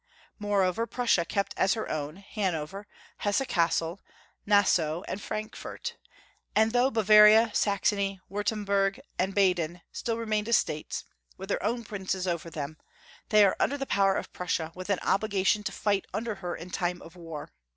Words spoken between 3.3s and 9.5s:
Cassel, Nassau, and Frankfiu t; and though Bavaria, Saxony, Wurtemburg, and